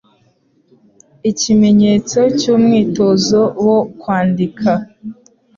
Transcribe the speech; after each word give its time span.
Ikimenyetso 1.31 2.19
cy'umwitozo 2.39 3.41
wo 3.65 3.77
kwandika. 3.99 4.71